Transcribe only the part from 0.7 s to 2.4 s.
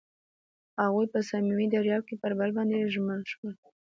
هغوی په صمیمي دریاب کې پر